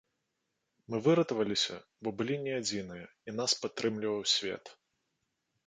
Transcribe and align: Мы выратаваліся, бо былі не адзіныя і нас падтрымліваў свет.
Мы 0.93 0.99
выратаваліся, 1.07 1.75
бо 2.03 2.09
былі 2.21 2.39
не 2.47 2.57
адзіныя 2.61 3.05
і 3.27 3.37
нас 3.43 3.51
падтрымліваў 3.67 4.19
свет. 4.35 4.77